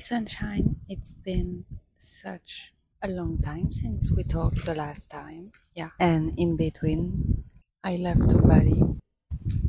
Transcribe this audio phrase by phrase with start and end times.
[0.00, 0.76] Sunshine.
[0.88, 1.64] It's been
[1.96, 5.52] such a long time since we talked the last time.
[5.74, 5.90] Yeah.
[5.98, 7.44] And in between,
[7.84, 8.82] I left to Bali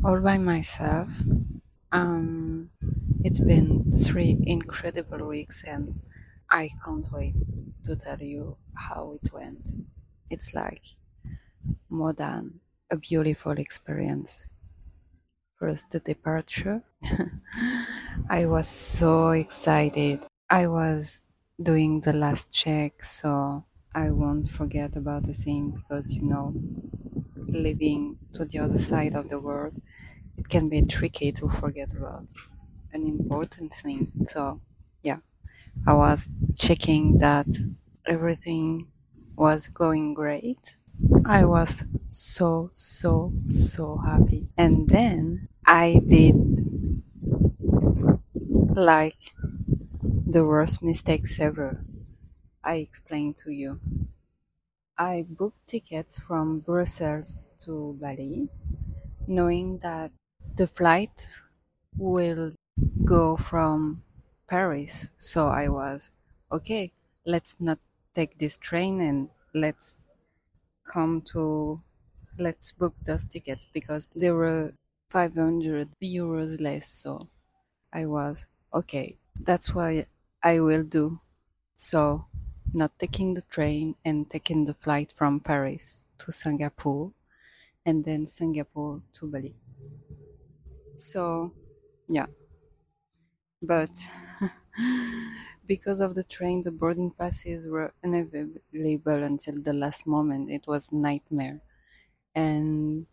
[0.03, 1.09] all by myself.
[1.91, 2.69] Um,
[3.23, 6.01] it's been three incredible weeks, and
[6.49, 7.35] I can't wait
[7.85, 9.75] to tell you how it went.
[10.29, 10.95] It's like
[11.89, 12.59] more than
[12.89, 14.49] a beautiful experience.
[15.55, 16.83] First, the departure.
[18.29, 20.25] I was so excited.
[20.49, 21.21] I was
[21.61, 26.53] doing the last check, so I won't forget about the thing because you know,
[27.35, 29.81] living to the other side of the world,
[30.37, 32.27] it can be tricky to forget about
[32.93, 34.11] an important thing.
[34.27, 34.61] So,
[35.03, 35.19] yeah,
[35.87, 37.47] I was checking that
[38.07, 38.87] everything
[39.35, 40.77] was going great.
[41.25, 44.49] I was so, so, so happy.
[44.57, 46.35] And then I did
[48.75, 49.33] like
[50.03, 51.83] the worst mistakes ever.
[52.63, 53.79] I explained to you.
[54.97, 58.47] I booked tickets from Brussels to Bali,
[59.27, 60.11] knowing that
[60.57, 61.27] the flight
[61.97, 62.53] will
[63.05, 64.03] go from
[64.47, 65.09] Paris.
[65.17, 66.11] So I was,
[66.51, 66.93] okay,
[67.25, 67.79] let's not
[68.15, 70.05] take this train and let's
[70.85, 71.81] come to,
[72.37, 74.73] let's book those tickets because they were
[75.09, 76.87] 500 euros less.
[76.87, 77.29] So
[77.93, 80.07] I was, okay, that's what
[80.43, 81.19] I will do.
[81.75, 82.27] So,
[82.73, 87.13] not taking the train and taking the flight from Paris to Singapore
[87.85, 89.55] and then Singapore to Bali.
[90.95, 91.53] So,
[92.07, 92.27] yeah.
[93.61, 93.91] But
[95.65, 100.49] because of the train, the boarding passes were unavailable until the last moment.
[100.51, 101.61] It was nightmare.
[102.35, 103.07] And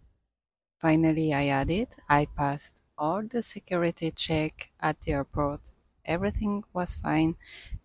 [0.80, 1.96] finally I had it.
[2.08, 5.72] I passed all the security check at the airport.
[6.04, 7.36] Everything was fine.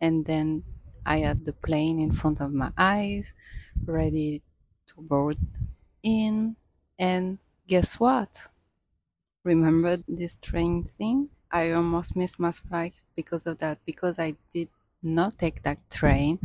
[0.01, 0.63] And then
[1.06, 3.34] I had the plane in front of my eyes,
[3.85, 4.41] ready
[4.88, 5.38] to board
[6.03, 6.56] in.
[7.00, 8.47] And guess what?
[9.44, 11.30] Remember this train thing?
[11.51, 14.69] I almost missed my flight because of that, because I did
[15.03, 16.40] not take that train.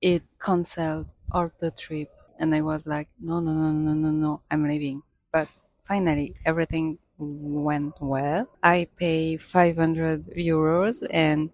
[0.00, 2.10] It canceled all the trip.
[2.38, 5.02] And I was like, no, no, no, no, no, no, I'm leaving.
[5.32, 5.48] But
[5.84, 8.48] finally, everything went well.
[8.62, 11.50] I pay 500 euros and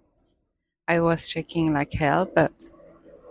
[0.88, 2.70] I was checking like hell, but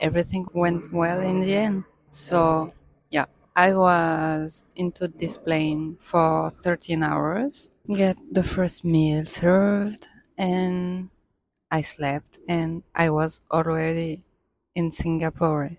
[0.01, 1.85] everything went well in the end.
[2.11, 2.73] So,
[3.11, 10.07] yeah, I was into this plane for 13 hours, get the first meal served,
[10.37, 11.09] and
[11.71, 14.23] I slept, and I was already
[14.75, 15.77] in Singapore.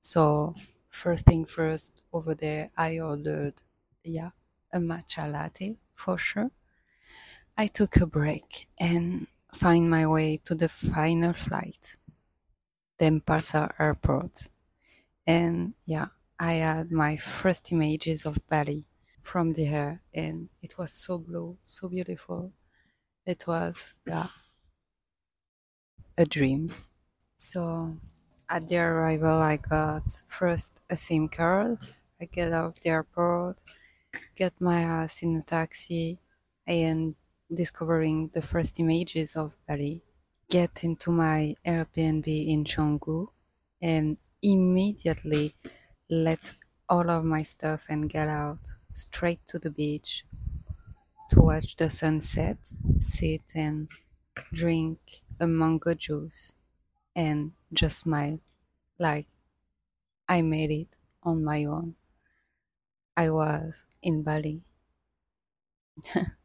[0.00, 0.54] So,
[0.90, 3.54] first thing first, over there, I ordered,
[4.04, 4.30] yeah,
[4.72, 6.52] a matcha latte for sure.
[7.56, 11.96] I took a break and find my way to the final flight,
[13.00, 14.48] Denpasar Airport.
[15.26, 16.08] And yeah,
[16.38, 18.86] I had my first images of Bali
[19.22, 22.52] from the air, and it was so blue, so beautiful.
[23.26, 24.28] It was, yeah,
[26.18, 26.70] a dream.
[27.36, 27.98] So
[28.48, 31.78] at the arrival, I got first a SIM card.
[32.20, 33.62] I get out of the airport,
[34.36, 36.18] get my ass in a taxi,
[36.66, 37.14] and
[37.52, 40.02] discovering the first images of Bali,
[40.50, 43.28] get into my Airbnb in Canggu,
[43.80, 45.54] and immediately
[46.10, 46.54] let
[46.88, 50.24] all of my stuff and get out straight to the beach
[51.30, 52.58] to watch the sunset,
[53.00, 53.88] sit and
[54.52, 56.52] drink a mango juice,
[57.16, 58.40] and just smile
[58.98, 59.28] like
[60.28, 61.96] I made it on my own.
[63.16, 64.62] I was in Bali.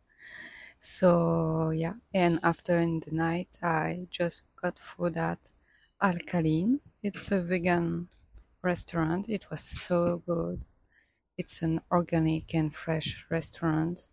[0.80, 5.52] so yeah, and after in the night, I just got food at
[6.02, 6.80] Alkaline.
[7.04, 8.10] It's a vegan
[8.62, 9.30] restaurant.
[9.30, 10.62] It was so good.
[11.38, 14.10] It's an organic and fresh restaurant.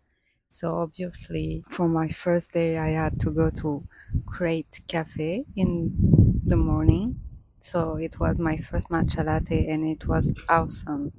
[0.49, 3.87] So obviously, for my first day, I had to go to
[4.27, 7.21] Crate Cafe in the morning.
[7.61, 11.13] So it was my first matcha latte, and it was awesome,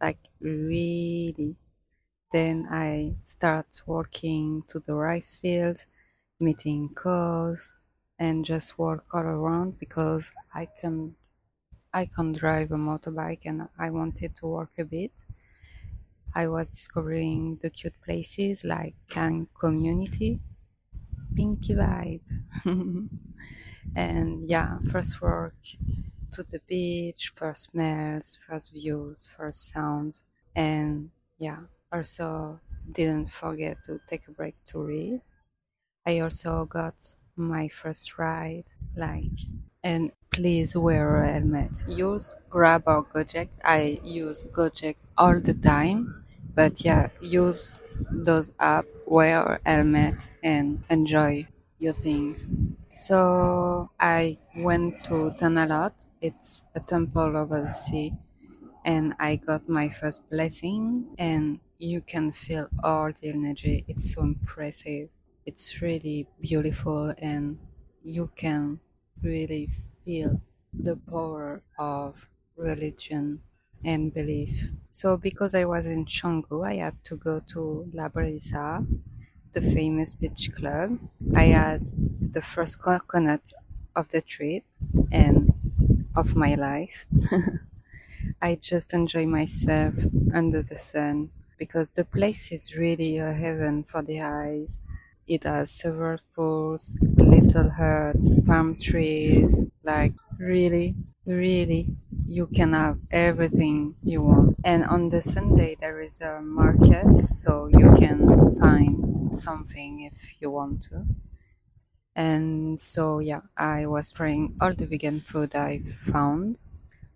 [0.00, 1.56] like really.
[2.32, 5.86] Then I start working to the rice fields,
[6.40, 7.74] meeting cows,
[8.18, 11.16] and just walk all around because I can
[11.92, 15.26] I can drive a motorbike and I wanted to work a bit.
[16.34, 20.40] I was discovering the cute places like Kang Community,
[21.36, 22.22] Pinky Vibe,
[23.96, 25.54] and yeah, first work
[26.32, 31.60] to the beach, first smells, first views, first sounds, and yeah,
[31.92, 32.60] also
[32.90, 35.20] didn't forget to take a break to read.
[36.06, 38.64] I also got my first ride,
[38.96, 39.38] like,
[39.84, 41.84] and please wear a helmet.
[41.86, 43.48] Use Grab or Gojek.
[43.64, 47.78] I use Gojek all the time, but yeah, use
[48.10, 51.46] those app, wear a helmet, and enjoy
[51.78, 52.48] your things.
[52.90, 56.06] So I went to Tanah Lot.
[56.20, 58.14] It's a temple over the sea,
[58.84, 61.14] and I got my first blessing.
[61.18, 63.84] And you can feel all the energy.
[63.88, 65.10] It's so impressive.
[65.46, 67.58] It's really beautiful, and
[68.02, 68.80] you can
[69.22, 69.68] really
[70.04, 70.40] feel
[70.72, 73.40] the power of religion
[73.84, 74.68] and belief.
[74.90, 78.84] So, because I was in Canggu, I had to go to La Brisa,
[79.52, 80.98] the famous beach club.
[81.34, 81.82] I had
[82.32, 83.52] the first coconut
[83.96, 84.64] of the trip
[85.12, 85.54] and
[86.16, 87.06] of my life.
[88.42, 89.94] I just enjoy myself
[90.34, 94.80] under the sun because the place is really a heaven for the eyes.
[95.26, 100.94] It has several pools, little huts, palm trees, like really,
[101.28, 101.96] really,
[102.26, 104.60] you can have everything you want.
[104.64, 110.50] And on the Sunday, there is a market, so you can find something if you
[110.50, 111.06] want to.
[112.14, 115.82] And so, yeah, I was trying all the vegan food I
[116.12, 116.58] found.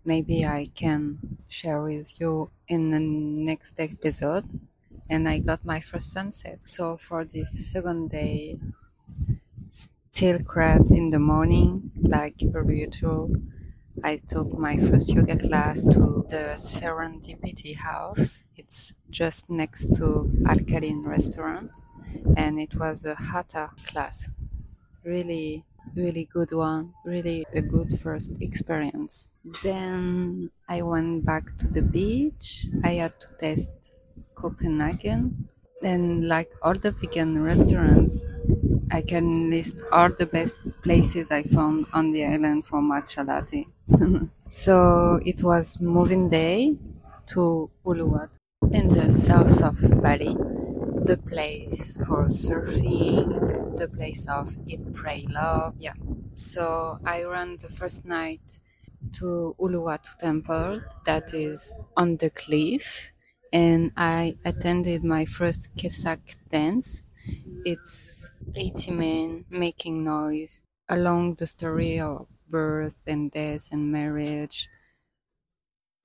[0.05, 4.45] Maybe I can share with you in the next episode.
[5.09, 6.61] And I got my first sunset.
[6.65, 8.59] So, for this second day,
[9.71, 13.31] still crowd in the morning, like per usual.
[14.01, 18.43] I took my first yoga class to the Serendipity House.
[18.55, 21.71] It's just next to Alkaline Restaurant,
[22.35, 24.31] and it was a hatha class.
[25.03, 26.93] Really, really good one.
[27.05, 29.27] Really a good first experience.
[29.63, 32.67] Then I went back to the beach.
[32.83, 33.71] I had to test
[34.35, 35.49] Copenhagen.
[35.81, 38.25] And like all the vegan restaurants,
[38.93, 43.65] I can list all the best places I found on the island for matcha latte.
[44.47, 46.77] so it was moving day
[47.33, 48.37] to Uluwatu
[48.71, 50.35] in the south of Bali,
[51.09, 55.73] the place for surfing, the place of eat, pray, love.
[55.79, 55.95] Yeah.
[56.35, 58.59] So I ran the first night
[59.19, 63.11] to Uluwatu temple that is on the cliff
[63.51, 67.01] and I attended my first Kecak dance.
[67.65, 74.69] It's 80 men making noise along the story of birth and death and marriage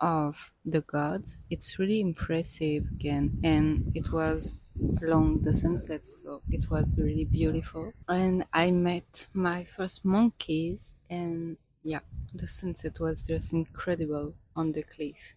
[0.01, 1.39] of the gods.
[1.51, 4.59] It's really impressive again, and it was
[5.03, 7.93] along the sunset, so it was really beautiful.
[8.09, 12.01] And I met my first monkeys, and yeah,
[12.33, 15.35] the sunset was just incredible on the cliff.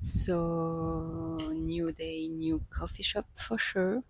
[0.00, 4.04] So, new day, new coffee shop for sure.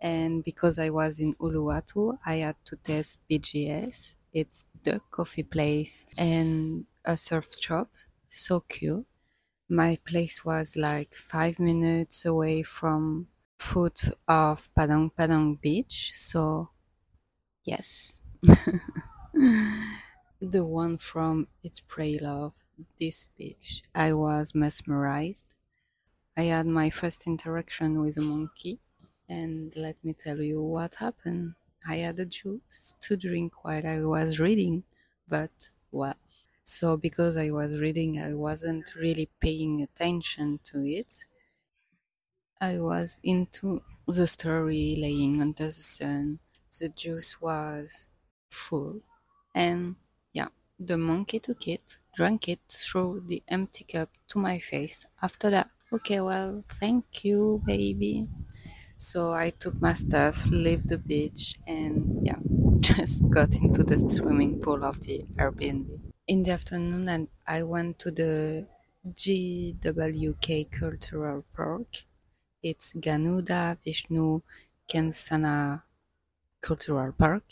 [0.00, 4.16] And because I was in Uluwatu, I had to test BGS.
[4.32, 7.90] It's the coffee place and a surf shop.
[8.28, 9.06] So cute.
[9.68, 13.28] My place was like five minutes away from
[13.58, 16.12] foot of Padang Padang Beach.
[16.14, 16.70] So,
[17.64, 18.20] yes.
[20.40, 22.54] the one from It's Pray Love,
[22.98, 23.82] this beach.
[23.94, 25.48] I was mesmerized.
[26.36, 28.80] I had my first interaction with a monkey,
[29.28, 31.54] and let me tell you what happened.
[31.86, 34.84] I had a juice to drink while I was reading,
[35.28, 36.16] but well,
[36.64, 41.26] so because I was reading, I wasn't really paying attention to it.
[42.60, 46.40] I was into the story laying under the sun.
[46.78, 48.10] The juice was
[48.50, 49.00] full,
[49.54, 49.96] and
[50.34, 55.06] yeah, the monkey took it, drank it, threw the empty cup to my face.
[55.22, 58.28] After that, okay, well, thank you, baby.
[58.96, 62.38] So I took my stuff, left the beach, and yeah,
[62.80, 66.00] just got into the swimming pool of the Airbnb.
[66.26, 68.66] In the afternoon, and I went to the
[69.06, 72.04] GWK Cultural Park.
[72.62, 74.40] It's Garuda Vishnu
[74.90, 75.82] Kencana
[76.60, 77.44] Cultural Park.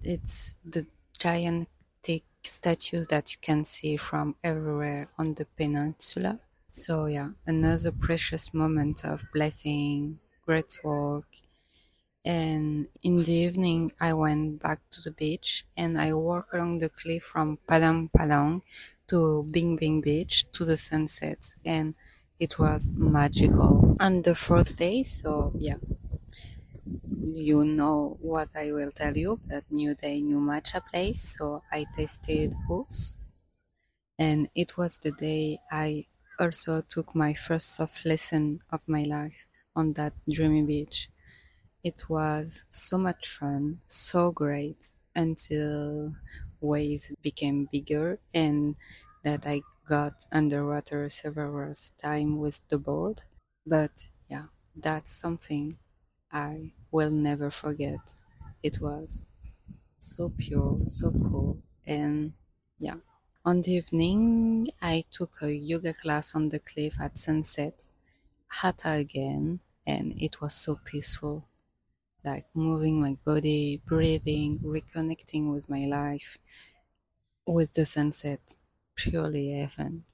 [0.00, 0.86] It's the
[1.18, 6.40] gigantic statues that you can see from everywhere on the peninsula.
[6.70, 11.26] So yeah, another precious moment of blessing, great work.
[12.24, 16.88] And in the evening, I went back to the beach and I walked along the
[16.88, 18.62] cliff from Padang Padang
[19.08, 21.94] to Bing Bing Beach to the sunset, and
[22.40, 23.96] it was magical.
[24.00, 25.76] On the fourth day, so yeah,
[27.32, 31.36] you know what I will tell you, but new day, new matcha place.
[31.38, 33.16] So I tasted both,
[34.18, 36.06] and it was the day I
[36.38, 41.10] also took my first soft lesson of my life on that dreamy beach.
[41.84, 44.92] It was so much fun, so great.
[45.14, 46.14] until
[46.60, 48.76] waves became bigger and
[49.24, 53.22] that I got underwater several times with the board.
[53.66, 55.78] But yeah, that's something
[56.32, 58.14] I will never forget.
[58.62, 59.24] It was
[59.98, 62.32] so pure, so cool, and
[62.78, 62.96] yeah.
[63.44, 67.88] On the evening, I took a yoga class on the cliff at sunset,
[68.60, 71.48] hatha again, and it was so peaceful.
[72.24, 76.38] Like moving my body, breathing, reconnecting with my life,
[77.46, 78.40] with the sunset,
[78.94, 80.04] purely heaven.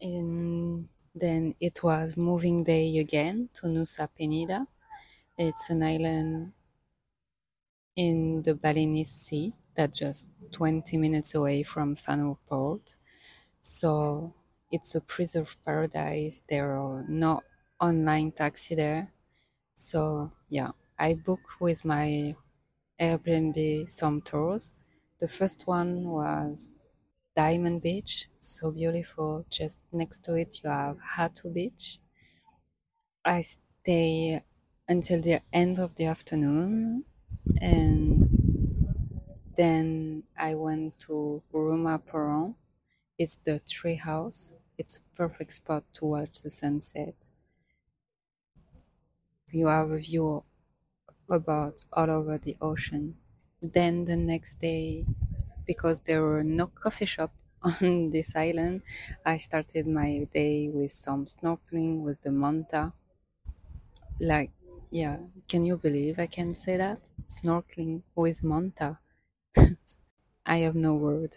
[0.00, 4.68] And then it was moving day again to Nusa Penida.
[5.38, 6.54] It's an island
[7.96, 12.96] in the Balinese Sea that's just 20 minutes away from Sanur Port.
[13.60, 14.34] So
[14.70, 16.42] it's a preserved paradise.
[16.48, 17.42] There are no
[17.80, 19.12] online taxi there.
[19.74, 22.36] So yeah, I booked with my
[23.00, 24.72] Airbnb some tours.
[25.20, 26.70] The first one was
[27.36, 29.46] Diamond Beach, so beautiful.
[29.50, 32.00] Just next to it, you have Atuh Beach.
[33.24, 34.42] I stay
[34.88, 37.04] until the end of the afternoon,
[37.60, 38.28] and
[39.56, 42.54] then I went to Rumah Pohon.
[43.18, 44.54] It's the tree house.
[44.78, 47.32] It's a perfect spot to watch the sunset.
[49.52, 50.44] You have a view
[51.28, 53.18] about all over the ocean.
[53.62, 55.06] Then the next day,
[55.66, 58.82] because there were no coffee shop on this island,
[59.26, 62.94] I started my day with some snorkeling with the manta.
[64.18, 64.50] Like,
[64.90, 65.18] yeah,
[65.48, 67.00] can you believe I can say that?
[67.28, 68.98] Snorkeling with manta.
[70.46, 71.36] I have no word.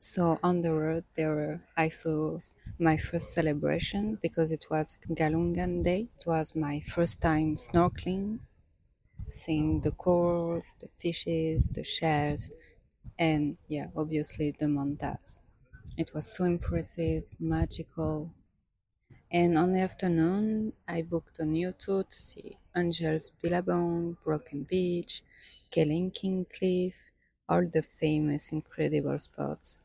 [0.00, 2.40] So on the road, there I saw
[2.78, 6.08] my first celebration because it was Galungan Day.
[6.18, 8.40] It was my first time snorkeling,
[9.30, 12.52] seeing the corals, the fishes, the shells,
[13.18, 15.40] and yeah, obviously the mantas.
[15.98, 18.34] It was so impressive, magical.
[19.32, 25.22] And on the afternoon, I booked a new tour to see Angel's Billabong, Broken Beach,
[25.70, 26.96] Kelingking Cliff,
[27.48, 29.80] all the famous, incredible spots.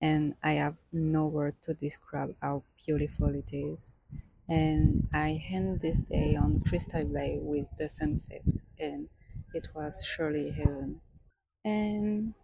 [0.00, 3.92] And I have no word to describe how beautiful it is.
[4.48, 8.44] And I end this day on Crystal Bay with the sunset,
[8.78, 9.08] and
[9.54, 11.00] it was surely heaven.
[11.64, 12.34] And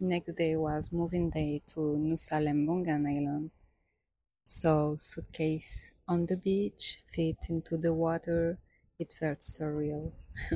[0.00, 3.50] next day was moving day to Nusa Lembongan Island.
[4.48, 8.58] So suitcase on the beach, feet into the water,
[8.98, 10.14] it felt surreal.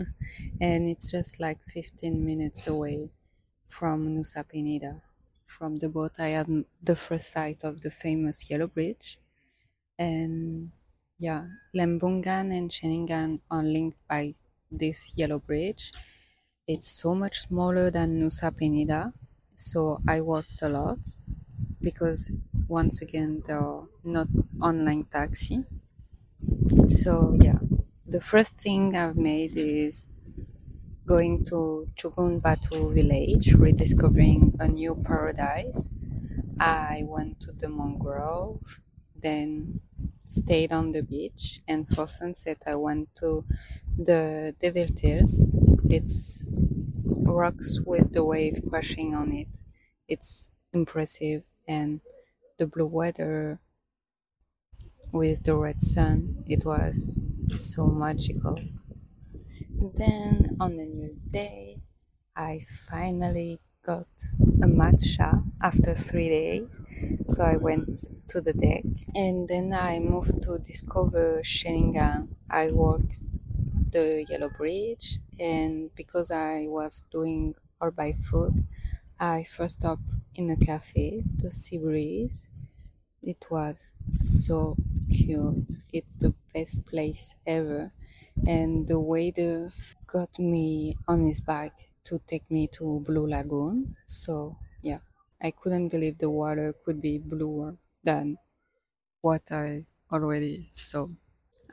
[0.61, 3.11] and it's just like 15 minutes away
[3.69, 5.03] from Nusa Penida.
[5.55, 6.49] From the boat, I had
[6.91, 9.19] the first sight of the famous Yellow Bridge.
[9.99, 10.73] And
[11.19, 11.43] yeah,
[11.75, 14.35] Lembongan and Ceningan are linked by
[14.71, 15.93] this yellow bridge.
[16.67, 19.13] It's so much smaller than Nusa Penida,
[19.57, 21.01] so I walked a lot
[21.83, 22.33] because
[22.69, 24.29] once again there are not
[24.63, 25.67] online taxi.
[26.87, 27.59] So yeah,
[28.07, 30.07] the first thing I've made is
[31.11, 35.91] going to Jungut Batu village, rediscovering a new paradise.
[36.61, 38.79] I went to the mangrove,
[39.21, 39.81] then
[40.29, 43.45] stayed on the beach, and for sunset I went to
[43.99, 45.41] the Devil's Tears.
[45.97, 49.65] It's rocks with the wave crashing on it.
[50.07, 52.03] It's impressive, and
[52.57, 53.59] the blue weather
[55.11, 56.45] with the red sun.
[56.47, 57.11] It was
[57.49, 58.61] so magical.
[59.81, 61.79] Then on a new day,
[62.37, 64.07] I finally got
[64.39, 66.81] a matcha after three days.
[67.27, 67.89] So I went
[68.29, 68.85] to the deck
[69.15, 72.29] and then I moved to discover Ceningan.
[72.51, 73.21] I walked
[73.93, 78.55] the Yellow Bridge and because I was doing all by foot,
[79.19, 82.49] I first stopped in a cafe, the Sea Breeze.
[83.23, 84.77] It was so
[85.13, 85.73] cute.
[85.93, 87.93] It's the best place ever.
[88.47, 89.73] And the waiter
[90.07, 91.73] got me on his back
[92.05, 93.97] to take me to Blue Lagoon.
[94.07, 95.01] So, yeah,
[95.41, 98.39] I couldn't believe the water could be bluer than
[99.23, 101.09] what I already saw.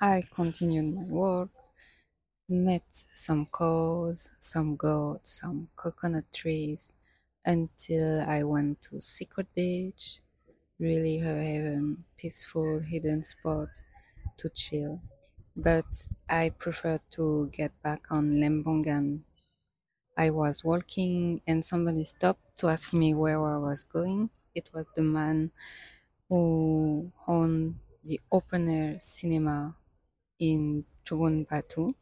[0.02, 1.50] I continued my work,
[2.50, 6.94] met some cows, some goats, some coconut trees
[7.46, 10.22] until I went to Secret Beach,
[10.80, 13.70] really a heaven, peaceful hidden spot
[14.38, 15.02] to chill.
[15.58, 19.24] But I preferred to get back on Lembongan.
[20.18, 24.30] I was walking and somebody stopped to ask me where I was going.
[24.56, 25.52] It was the man
[26.30, 29.76] who owned the open air cinema
[30.40, 31.96] in Jungut Batu.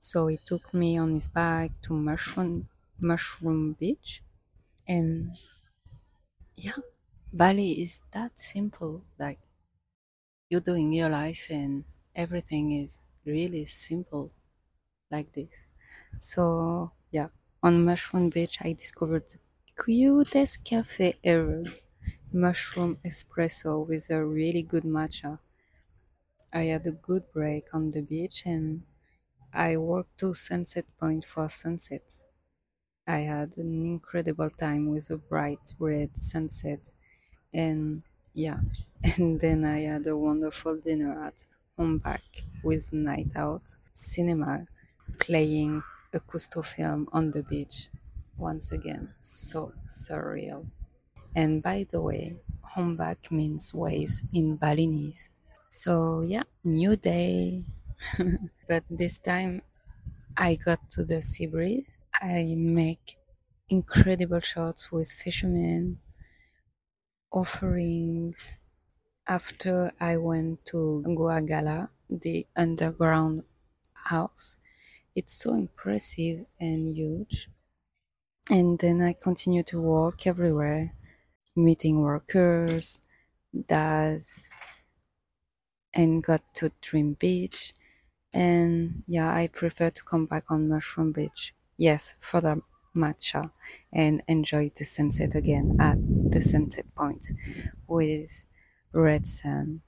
[0.00, 2.68] So he took me on his back to mushroom
[3.00, 4.22] Mushroom Beach.
[4.88, 5.36] And
[6.54, 6.76] yeah,
[7.32, 9.02] Bali is that simple.
[9.18, 9.38] Like
[10.50, 11.84] you're doing your life and
[12.14, 14.32] everything is really simple
[15.10, 15.66] like this.
[16.18, 17.28] So yeah,
[17.62, 19.38] on Mushroom Beach, I discovered the
[19.82, 21.64] cutest cafe ever.
[22.32, 25.38] Mushroom espresso with a really good matcha.
[26.52, 28.82] I had a good break on the beach and
[29.52, 32.20] I walked to Sunset Point for sunset.
[33.06, 36.94] I had an incredible time with a bright red sunset
[37.54, 38.60] and yeah,
[39.18, 41.46] and then I had a wonderful dinner at
[41.78, 42.24] home back
[42.64, 44.66] with night out cinema
[45.20, 45.82] playing
[46.12, 47.88] a Cousteau film on the beach.
[48.38, 50.66] Once again, so surreal.
[51.34, 52.36] And by the way,
[52.76, 55.30] ombak means waves in Balinese.
[55.68, 57.64] So yeah, new day.
[58.68, 59.62] but this time
[60.36, 61.96] I got to the sea breeze.
[62.14, 63.18] I make
[63.68, 65.98] incredible shots with fishermen,
[67.32, 68.58] offerings.
[69.28, 73.44] After I went to Guagala, the underground
[73.94, 74.58] house,
[75.14, 77.50] it's so impressive and huge.
[78.50, 80.94] And then I continue to walk everywhere,
[81.56, 83.00] meeting workers,
[83.68, 84.48] dads,
[85.94, 87.74] and got to Dream Beach.
[88.32, 91.54] And yeah, I prefer to come back on Mushroom Beach.
[91.76, 92.62] Yes, for the
[92.96, 93.52] matcha
[93.92, 95.98] and enjoy the sunset again at
[96.32, 97.28] the sunset point
[97.86, 98.44] with
[98.92, 99.82] red sand.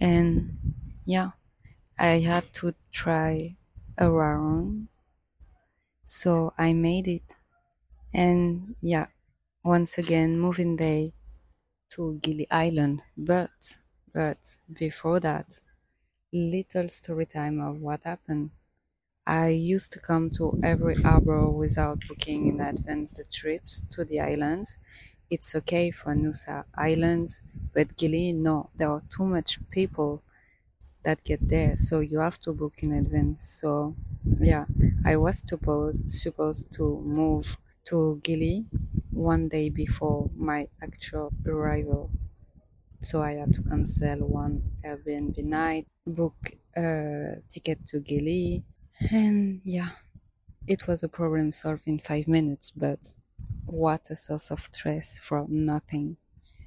[0.00, 1.32] And yeah,
[1.98, 3.56] I had to try
[3.98, 4.88] around,
[6.06, 7.36] so I made it.
[8.14, 9.08] And yeah,
[9.64, 11.14] once again, moving day
[11.90, 13.02] to Gili Island.
[13.16, 13.78] But,
[14.14, 15.60] but before that,
[16.32, 18.50] little story time of what happened.
[19.26, 24.20] I used to come to every harbor without booking in advance the trips to the
[24.20, 24.78] islands.
[25.30, 30.22] It's okay for Nusa Islands, but Gili, no, there are too much people
[31.04, 33.48] that get there, so you have to book in advance.
[33.60, 33.96] So,
[34.40, 34.66] yeah,
[35.04, 38.66] I was supposed supposed to move to Gili
[39.12, 42.10] one day before my actual arrival.
[43.02, 46.36] So I had to cancel one Airbnb night, book
[46.76, 48.64] a ticket to Gili,
[49.12, 49.90] and yeah,
[50.66, 53.14] it was a problem solved in five minutes, but
[53.66, 56.16] what a source of stress from nothing.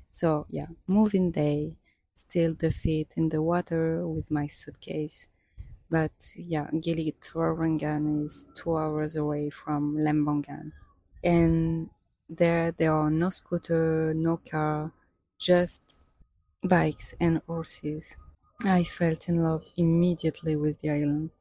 [0.09, 1.77] So yeah, moving day,
[2.13, 5.27] still the feet in the water with my suitcase.
[5.89, 10.73] But yeah, Gili Trawangan is two hours away from Lembongan.
[11.23, 11.89] And
[12.29, 14.93] there there are no scooter, no car,
[15.39, 16.03] just
[16.63, 18.15] bikes and horses.
[18.65, 21.31] I felt in love immediately with the island.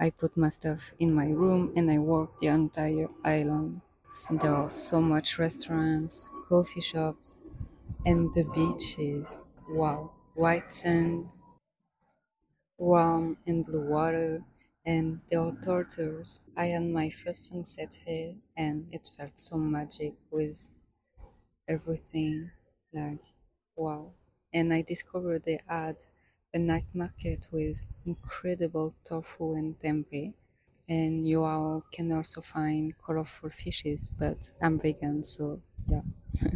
[0.00, 3.82] I put my stuff in my room and I walked the entire island.
[4.30, 7.38] There are so much restaurants, coffee shops,
[8.06, 9.36] and the beaches.
[9.68, 11.30] Wow, white sand,
[12.78, 14.42] warm and blue water,
[14.86, 16.40] and there are turtles.
[16.56, 20.70] I had my first sunset here, and it felt so magic with
[21.68, 22.52] everything.
[22.92, 23.24] Like,
[23.76, 24.12] wow.
[24.52, 25.98] And I discovered they had
[26.54, 30.34] a night market with incredible tofu and tempeh.
[30.88, 36.02] And you all can also find colorful fishes, but I'm vegan, so yeah.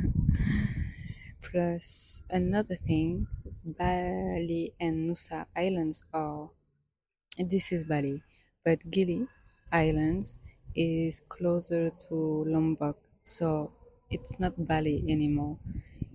[1.42, 3.26] Plus, another thing,
[3.64, 6.50] Bali and Nusa Islands are.
[7.38, 8.22] This is Bali,
[8.64, 9.28] but Gili
[9.72, 10.36] Islands
[10.74, 12.14] is closer to
[12.54, 13.72] Lombok, so
[14.10, 15.58] it's not Bali anymore.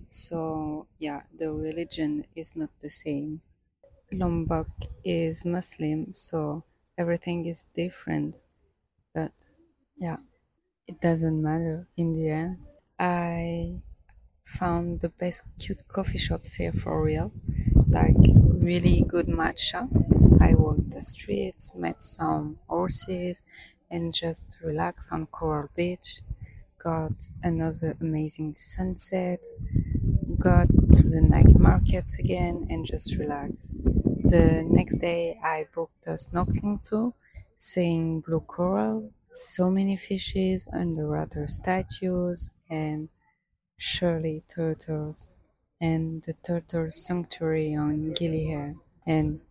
[0.09, 3.41] So, yeah, the religion is not the same.
[4.11, 4.69] Lombok
[5.05, 6.63] is Muslim, so
[6.97, 8.41] everything is different.
[9.13, 9.33] But
[9.97, 10.17] yeah,
[10.87, 12.57] it doesn't matter in the end.
[12.99, 13.81] I
[14.43, 17.31] found the best cute coffee shops here for real,
[17.87, 19.87] like really good matcha.
[20.41, 23.43] I walked the streets, met some horses,
[23.91, 26.21] and just relaxed on Coral Beach.
[26.79, 29.43] Got another amazing sunset.
[30.39, 33.75] Got to the night markets again and just relaxed.
[34.31, 37.13] The next day, I booked a snorkeling tour,
[37.57, 43.09] seeing blue coral, so many fishes, underwater statues, and
[43.77, 45.31] surely turtles,
[45.81, 48.75] and the turtle sanctuary on Gili
[49.07, 49.41] And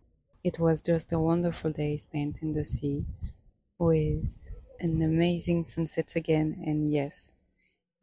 [0.43, 3.05] it was just a wonderful day spent in the sea
[3.79, 7.33] with an amazing sunset again, and yes,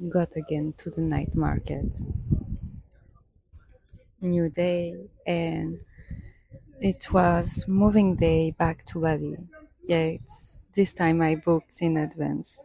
[0.09, 1.93] got again to the night market.
[4.21, 5.81] New day, and
[6.81, 9.49] it was moving day back to Bali.
[9.87, 12.61] Yeah, it's this time I booked in advance.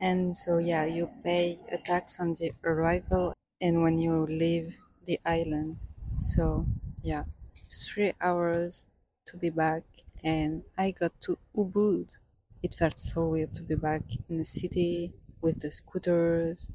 [0.00, 5.20] And so yeah, you pay a tax on the arrival and when you leave the
[5.24, 5.78] island.
[6.20, 6.66] So
[7.02, 7.24] yeah,
[7.72, 8.86] three hours
[9.26, 9.84] to be back
[10.24, 12.16] and I got to Ubud.
[12.62, 16.70] It felt so weird to be back in the city with the scooters,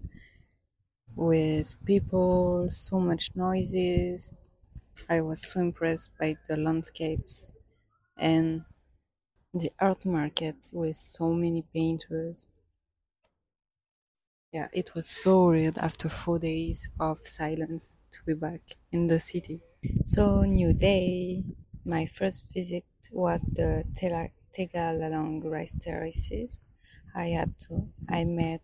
[1.16, 4.34] with people, so much noises.
[5.10, 7.52] I was so impressed by the landscapes
[8.18, 8.66] and
[9.54, 12.48] the art market with so many painters.
[14.54, 19.20] Yeah, it was so weird after four days of silence to be back in the
[19.20, 19.62] city.
[20.06, 21.44] So, new day.
[21.86, 23.84] My first visit was the
[24.56, 26.64] Tegalalang rice terraces.
[27.14, 28.62] I had to, I met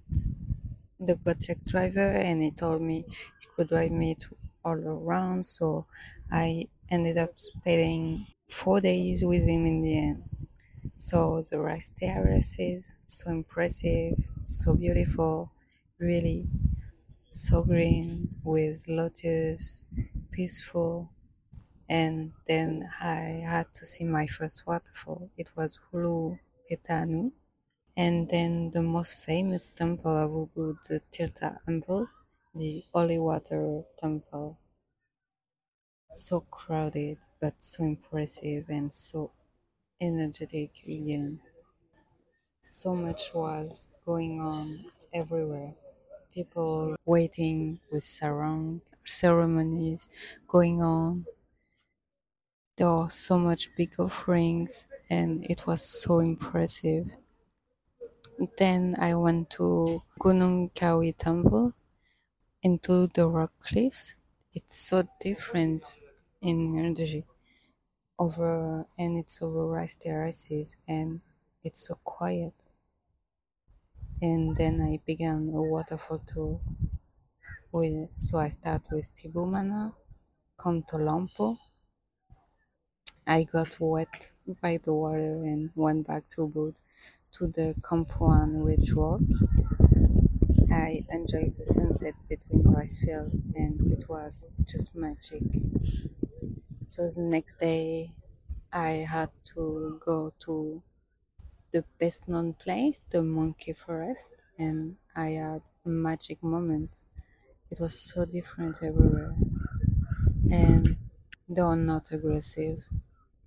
[1.00, 3.06] the Gojek driver and he told me
[3.42, 5.46] he could drive me to all around.
[5.46, 5.86] So
[6.32, 10.24] I ended up spending four days with him in the end.
[10.96, 15.52] So the rice terraces, so impressive, so beautiful,
[16.00, 16.48] really
[17.30, 19.88] so green with lotus,
[20.32, 21.10] peaceful.
[21.90, 25.30] And then I had to see my first waterfall.
[25.38, 27.32] It was Hulu Petanu.
[27.98, 32.08] And then the most famous temple of Ubud, the Tirtha Temple,
[32.54, 34.58] the holy water temple.
[36.14, 39.32] So crowded, but so impressive and so
[40.02, 41.42] energetic again.
[42.62, 45.76] So much was going on everywhere.
[46.34, 50.08] People waiting with sarong ceremonies
[50.48, 51.26] going on.
[52.78, 57.12] There were so much big offerings and it was so impressive.
[58.58, 61.74] Then I went to Gunung Kawi Temple
[62.64, 64.16] into the rock cliffs.
[64.54, 65.98] It's so different
[66.42, 67.26] in energy
[68.20, 71.22] over and it's over rice terraces and
[71.64, 72.70] it's so quiet.
[74.22, 76.62] And then I began a waterfall tour
[77.72, 79.94] with so I start with Tibumana,
[80.58, 81.58] come to Lampo.
[83.26, 86.76] I got wet by the water and went back to Ubud
[87.32, 89.22] to the Campuhan Ridge Rock.
[90.72, 95.44] I enjoyed the sunset between rice field and it was just magic.
[96.88, 98.12] So the next day
[98.74, 100.84] I had to go to
[101.72, 107.04] the best known place, the monkey forest, and I had a magic moment.
[107.72, 109.36] It was so different everywhere.
[110.52, 110.98] And
[111.48, 112.90] they not aggressive.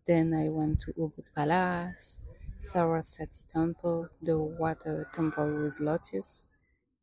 [0.06, 2.20] Then I went to Ubud Palace,
[2.58, 6.46] Saraswati Temple, the water temple with lotus,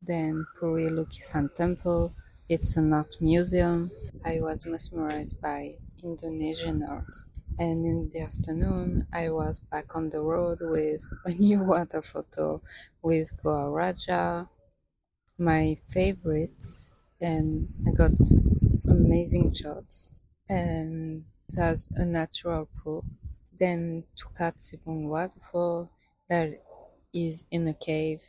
[0.02, 2.14] then Puri Lukisan Temple.
[2.48, 3.90] It's an art museum.
[4.24, 7.14] I was mesmerized by Indonesian art.
[7.58, 12.62] And in the afternoon, I was back on the road with a new water photo
[13.02, 14.48] with Goa Raja,
[15.38, 18.12] my favorites, and I got
[18.88, 20.12] amazing shots.
[20.48, 23.04] And it has a natural pool.
[23.58, 25.90] Then to Katsipong waterfall
[26.28, 26.62] that
[27.12, 28.22] is in a cave.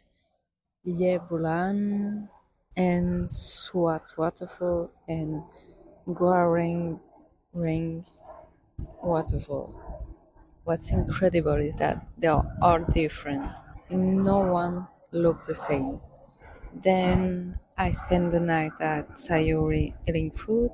[0.85, 2.29] Yebulan
[2.77, 5.43] and Swat waterfall and
[6.07, 6.99] Goareng
[7.53, 8.05] Ring
[9.03, 9.69] waterfall.
[10.63, 13.51] What's incredible is that they are all different.
[13.91, 16.01] No one looks the same.
[16.73, 20.71] Then I spend the night at Sayuri eating food.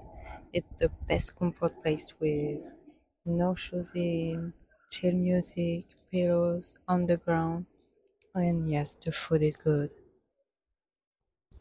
[0.53, 2.73] It's the best comfort place with
[3.25, 4.53] no shoes in,
[4.91, 7.67] chill music, pillows on the ground.
[8.37, 9.91] And yes, the food is good.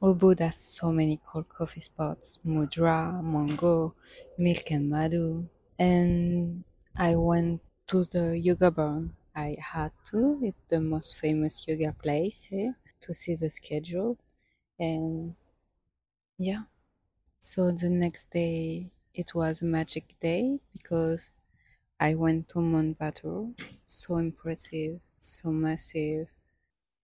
[0.01, 3.93] Ubud has so many cool coffee spots Mudra, Mongo,
[4.39, 5.51] Milk and Madu.
[5.79, 6.65] And
[6.97, 9.13] I went to the yoga barn.
[9.35, 10.41] I had to.
[10.43, 14.17] It's the most famous yoga place here to see the schedule.
[14.79, 15.37] And
[16.39, 16.63] yeah.
[17.41, 21.33] So the next day it was a magic day because
[22.01, 23.55] I went to Mount Batur.
[23.87, 26.29] So impressive, so massive,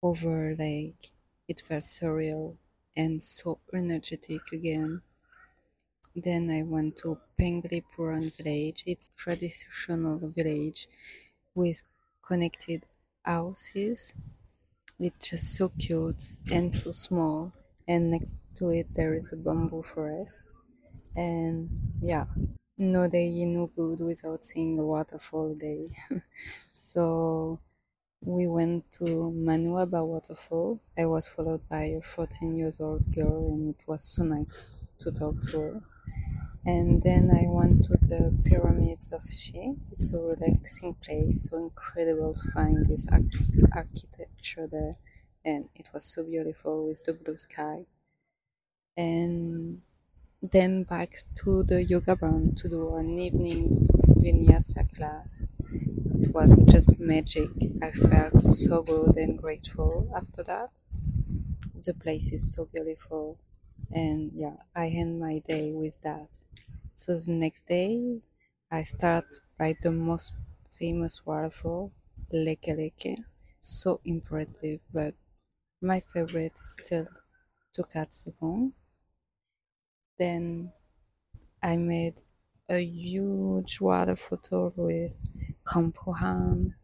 [0.02, 1.10] over like
[1.48, 2.56] it felt surreal
[2.96, 5.02] and so energetic again.
[6.16, 8.82] Then I went to Penglipuran village.
[8.86, 10.88] It's traditional village
[11.54, 11.82] with
[12.22, 12.86] connected
[13.24, 14.14] houses.
[14.98, 17.52] It's just so cute and so small.
[17.88, 20.42] And next to it there is a bamboo forest.
[21.16, 21.58] And
[22.02, 22.26] yeah,
[22.78, 25.84] no day in Ubud without seeing a waterfall day.
[26.72, 27.60] so
[28.24, 29.04] we went to
[29.34, 30.80] Manuaba waterfall.
[30.96, 35.10] I was followed by a 14 years old girl and it was so nice to
[35.10, 35.80] talk to her.
[36.64, 39.74] And then I went to the pyramids of Chi.
[39.90, 43.08] It's a relaxing place, so incredible to find this
[43.72, 44.96] architecture there.
[45.44, 47.86] And it was so beautiful with the blue sky.
[48.96, 49.82] And
[50.40, 55.48] then back to the yoga barn to do an evening vinyasa class.
[55.74, 57.50] It was just magic.
[57.82, 60.70] I felt so good and grateful after that.
[61.74, 63.38] The place is so beautiful,
[63.90, 66.40] and yeah, I end my day with that.
[66.94, 68.22] So the next day,
[68.70, 69.26] I start
[69.58, 70.32] by the most
[70.70, 71.92] famous waterfall,
[72.32, 73.24] Leke Leke.
[73.60, 75.14] So impressive, but
[75.80, 77.08] my favorite is still
[77.74, 78.72] Tukad Cepung.
[80.18, 80.72] Then
[81.62, 82.22] I made
[82.72, 85.14] a huge water photo with
[85.64, 86.74] Kampuhan,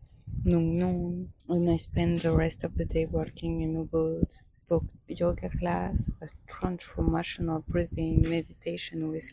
[0.44, 4.30] Nung Nung, and I spent the rest of the day working in Ubud,
[4.68, 9.32] booked yoga class, a transformational breathing meditation with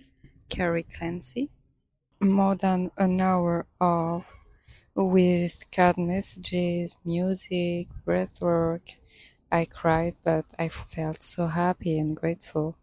[0.50, 1.52] Carrie Clancy,
[2.22, 4.26] more than an hour of
[4.96, 8.96] with card messages, music, breathwork.
[9.52, 12.78] I cried, but I felt so happy and grateful.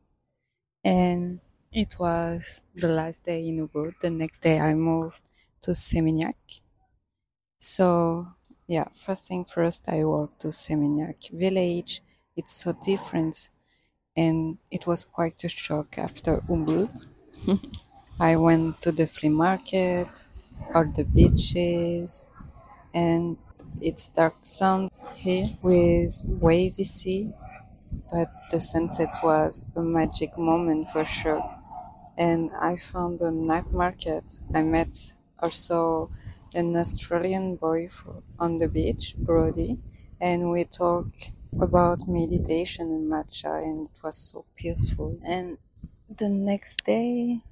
[0.84, 1.40] And
[1.72, 3.98] it was the last day in Ubud.
[4.00, 5.22] The next day I moved
[5.62, 6.60] to Seminyak.
[7.58, 8.28] So
[8.66, 12.02] yeah, first thing first, I walked to Seminyak village.
[12.36, 13.48] It's so different,
[14.16, 17.08] and it was quite a shock after Ubud.
[18.20, 20.08] I went to the flea market
[20.74, 22.26] or the beaches,
[22.94, 23.38] and
[23.80, 27.32] it's dark sun here with wavy sea,
[28.12, 31.44] but the sunset was a magic moment for sure.
[32.16, 34.24] And I found a night market.
[34.54, 36.10] I met also
[36.54, 37.88] an Australian boy
[38.38, 39.78] on the beach, Brody,
[40.20, 45.18] and we talked about meditation and matcha, and it was so peaceful.
[45.26, 45.58] And
[46.08, 47.42] the next day,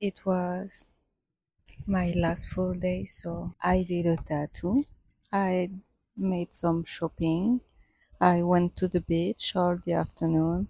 [0.00, 0.88] it was
[1.86, 4.84] my last full day, so I did a tattoo.
[5.32, 5.70] I
[6.16, 7.62] made some shopping.
[8.20, 10.68] I went to the beach all the afternoon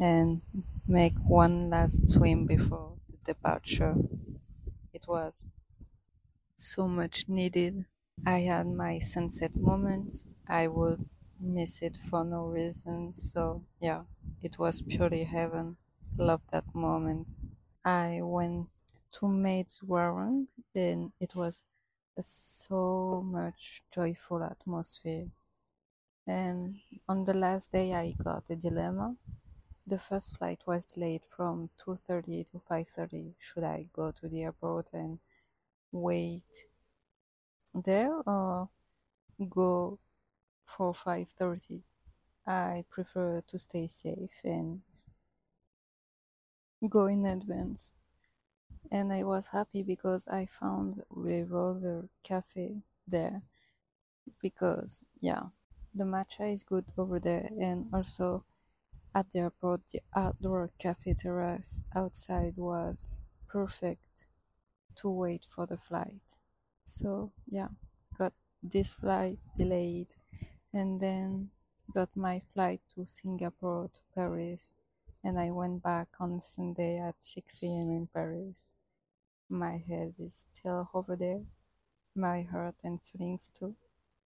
[0.00, 0.42] and
[0.88, 3.94] make one last swim before the departure.
[4.92, 5.50] It was
[6.56, 7.86] so much needed.
[8.26, 10.24] I had my sunset moment.
[10.46, 11.08] I would
[11.40, 13.14] miss it for no reason.
[13.14, 14.04] So, yeah,
[14.42, 15.76] it was purely heaven.
[16.16, 17.36] Love that moment.
[17.84, 18.68] I went
[19.12, 21.64] to Maid's Warren, and it was
[22.20, 25.28] so much joyful atmosphere.
[26.28, 29.16] And on the last day, I got a dilemma.
[29.88, 33.34] The first flight was delayed from 2:30 to 5:30.
[33.38, 35.18] Should I go to the airport and
[35.90, 36.66] wait
[37.74, 38.68] there or
[39.48, 39.98] go
[40.66, 41.84] for 5:30?
[42.46, 44.82] I prefer to stay safe and
[46.86, 47.94] go in advance.
[48.92, 53.40] And I was happy because I found Revolver Cafe there
[54.42, 55.44] because yeah,
[55.94, 58.44] the matcha is good over there and also
[59.18, 62.96] at the airport the outdoor cafe terrace outside was
[63.48, 64.26] perfect
[64.96, 66.28] to wait for the flight.
[66.84, 67.68] So yeah,
[68.18, 70.08] got this flight delayed
[70.72, 71.50] and then
[71.94, 74.72] got my flight to Singapore to Paris
[75.24, 77.90] and I went back on Sunday at 6 a.m.
[77.98, 78.72] in Paris.
[79.50, 81.42] My head is still over there,
[82.14, 83.76] my heart and feelings too.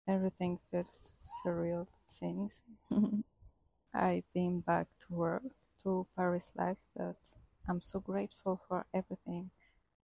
[0.07, 2.63] Everything feels surreal since
[3.93, 5.43] I've been back to work,
[5.83, 7.35] to Paris life, but
[7.67, 9.51] I'm so grateful for everything.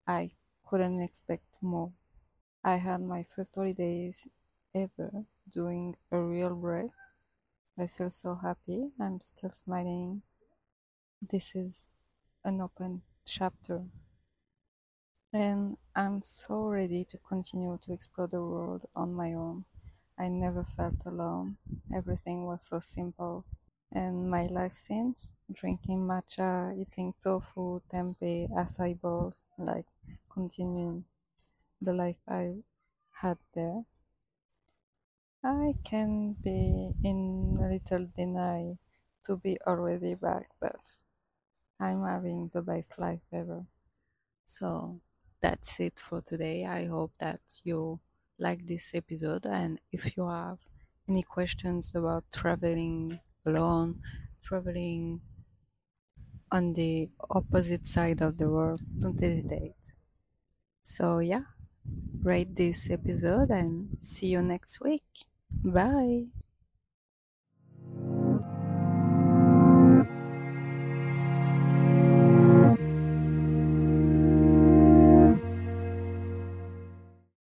[0.07, 0.33] I
[0.67, 1.93] couldn't expect more.
[2.65, 4.29] I had my first holidays
[4.75, 6.93] ever doing a real break.
[7.79, 8.93] I feel so happy.
[9.01, 10.23] I'm still smiling
[11.21, 11.89] this is
[12.45, 13.85] an open chapter.
[15.33, 19.65] And I'm so ready to continue to explore the world on my own.
[20.19, 21.59] I never felt alone.
[21.95, 23.45] Everything was so simple.
[23.91, 29.87] And my life since drinking matcha, eating tofu, tempeh, acai bowls, like
[30.31, 31.05] continuing
[31.81, 32.63] the life I
[33.13, 33.85] had there.
[35.43, 38.77] I can be in little deny
[39.25, 40.99] to be already back, but
[41.81, 43.67] I'm having the best life ever.
[44.47, 45.01] So
[45.41, 46.67] that's it for today.
[46.67, 48.01] I hope that you
[48.39, 49.47] like this episode.
[49.47, 50.59] And if you have
[51.09, 54.03] any questions about traveling alone,
[54.43, 55.21] traveling
[56.51, 59.75] on the opposite side of the world, don't hesitate.
[60.83, 61.45] So, yeah,
[62.23, 65.05] rate this episode and see you next week.
[65.65, 66.27] Bye.